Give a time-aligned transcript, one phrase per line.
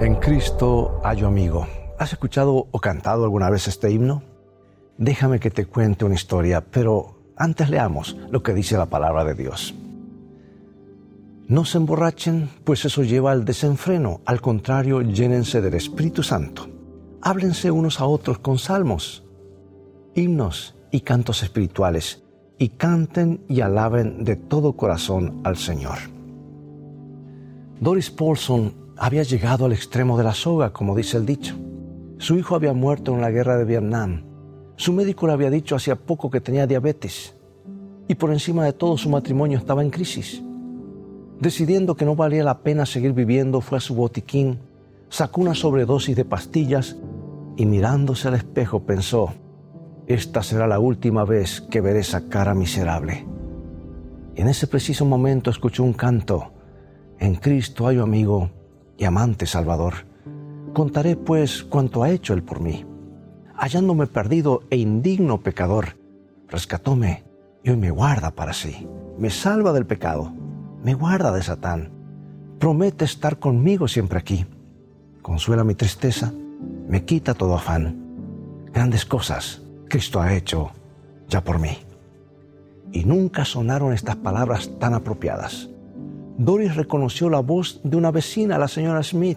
[0.00, 1.66] En Cristo hallo amigo.
[1.98, 4.22] ¿Has escuchado o cantado alguna vez este himno?
[4.96, 9.34] Déjame que te cuente una historia, pero antes leamos lo que dice la palabra de
[9.34, 9.74] Dios.
[11.48, 14.22] No se emborrachen, pues eso lleva al desenfreno.
[14.24, 16.66] Al contrario, llénense del Espíritu Santo.
[17.20, 19.22] Háblense unos a otros con salmos,
[20.14, 22.22] himnos y cantos espirituales,
[22.56, 25.98] y canten y alaben de todo corazón al Señor.
[27.80, 31.56] Doris Paulson había llegado al extremo de la soga, como dice el dicho.
[32.18, 34.24] Su hijo había muerto en la guerra de Vietnam.
[34.76, 37.34] Su médico le había dicho hacía poco que tenía diabetes.
[38.08, 40.42] Y por encima de todo su matrimonio estaba en crisis.
[41.40, 44.58] Decidiendo que no valía la pena seguir viviendo, fue a su botiquín,
[45.08, 46.98] sacó una sobredosis de pastillas
[47.56, 49.32] y mirándose al espejo pensó,
[50.08, 53.26] esta será la última vez que veré esa cara miserable.
[54.36, 56.52] Y en ese preciso momento escuchó un canto,
[57.18, 58.50] en Cristo hay amigo
[59.00, 60.06] y amante Salvador.
[60.74, 62.84] Contaré pues cuanto ha hecho Él por mí.
[63.56, 65.96] Hallándome perdido e indigno pecador,
[66.48, 67.24] rescatóme
[67.64, 68.86] y hoy me guarda para sí.
[69.18, 70.32] Me salva del pecado,
[70.84, 71.90] me guarda de Satán.
[72.58, 74.46] Promete estar conmigo siempre aquí.
[75.22, 76.32] Consuela mi tristeza,
[76.86, 78.66] me quita todo afán.
[78.72, 80.70] Grandes cosas Cristo ha hecho
[81.26, 81.78] ya por mí.
[82.92, 85.70] Y nunca sonaron estas palabras tan apropiadas.
[86.40, 89.36] Doris reconoció la voz de una vecina, la señora Smith.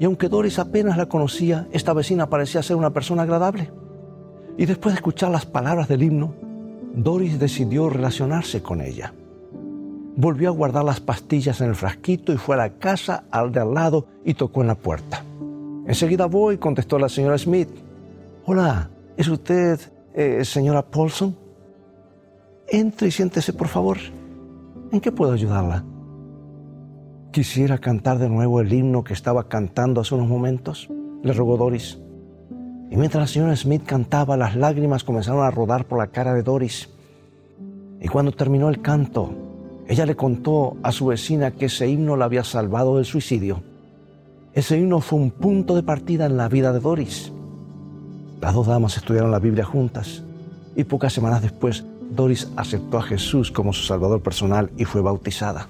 [0.00, 3.70] Y aunque Doris apenas la conocía, esta vecina parecía ser una persona agradable.
[4.58, 6.34] Y después de escuchar las palabras del himno,
[6.96, 9.14] Doris decidió relacionarse con ella.
[10.16, 13.60] Volvió a guardar las pastillas en el frasquito y fue a la casa al de
[13.60, 15.22] al lado y tocó en la puerta.
[15.86, 17.68] Enseguida voy, contestó la señora Smith.
[18.46, 19.78] Hola, ¿es usted
[20.12, 21.36] eh, señora Paulson?
[22.66, 23.98] Entre y siéntese, por favor.
[24.94, 25.84] ¿En qué puedo ayudarla?
[27.32, 30.88] Quisiera cantar de nuevo el himno que estaba cantando hace unos momentos,
[31.20, 31.98] le rogó Doris.
[32.92, 36.44] Y mientras la señora Smith cantaba, las lágrimas comenzaron a rodar por la cara de
[36.44, 36.90] Doris.
[38.00, 39.34] Y cuando terminó el canto,
[39.88, 43.64] ella le contó a su vecina que ese himno la había salvado del suicidio.
[44.52, 47.32] Ese himno fue un punto de partida en la vida de Doris.
[48.40, 50.22] Las dos damas estudiaron la Biblia juntas
[50.76, 55.68] y pocas semanas después Doris aceptó a Jesús como su Salvador personal y fue bautizada.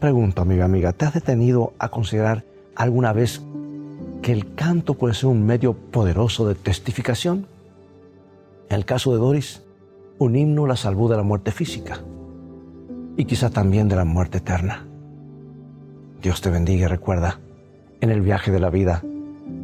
[0.00, 2.44] Pregunto, amiga, amiga, ¿te has detenido a considerar
[2.76, 3.42] alguna vez
[4.22, 7.46] que el canto puede ser un medio poderoso de testificación?
[8.68, 9.62] En el caso de Doris,
[10.18, 12.00] un himno la salvó de la muerte física
[13.16, 14.86] y quizá también de la muerte eterna.
[16.22, 17.40] Dios te bendiga y recuerda,
[18.00, 19.02] en el viaje de la vida,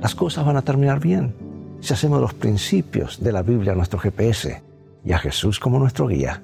[0.00, 1.34] las cosas van a terminar bien
[1.80, 4.73] si hacemos los principios de la Biblia nuestro GPS
[5.04, 6.42] y a Jesús como nuestro guía,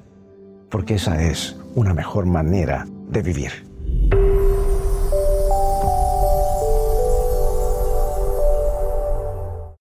[0.71, 3.70] porque esa es una mejor manera de vivir.